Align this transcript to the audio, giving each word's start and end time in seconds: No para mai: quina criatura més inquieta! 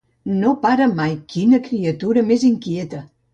No 0.37 0.53
para 0.61 0.87
mai: 0.99 1.13
quina 1.33 1.61
criatura 1.69 2.25
més 2.31 2.47
inquieta! 2.51 3.05